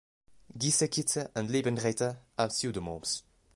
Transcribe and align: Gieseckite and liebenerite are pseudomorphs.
Gieseckite 0.57 1.29
and 1.35 1.51
liebenerite 1.51 2.17
are 2.35 2.47
pseudomorphs. 2.47 3.21